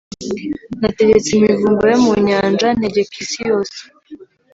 [0.81, 3.79] nategetse imivumba yo mu nyanja, ntegeka isi yose